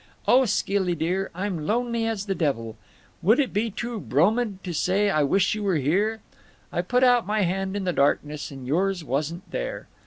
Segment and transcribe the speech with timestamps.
[0.27, 2.75] Oh Skilly dear I'm lonely as the devil.
[3.21, 4.63] Would it be too bromid.
[4.63, 6.21] to say I wish you were here?
[6.73, 9.87] I put out my hand in the darkness, & yours wasn't there.